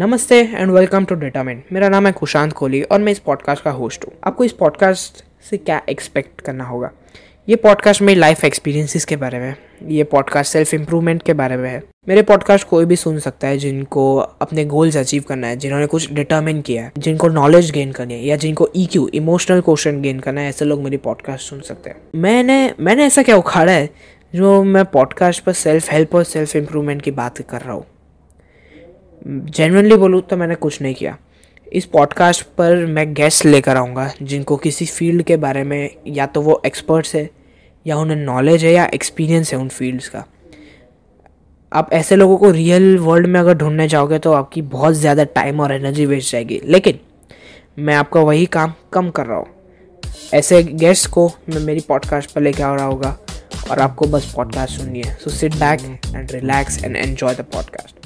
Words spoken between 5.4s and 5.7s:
से